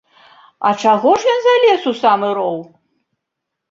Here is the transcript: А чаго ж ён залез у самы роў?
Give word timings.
А 0.69 0.71
чаго 0.85 1.13
ж 1.25 1.35
ён 1.35 1.39
залез 1.49 1.81
у 1.95 1.97
самы 2.03 2.35
роў? 2.43 2.57